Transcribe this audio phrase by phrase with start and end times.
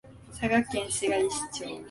[0.31, 1.29] 佐賀県白石
[1.61, 1.79] 町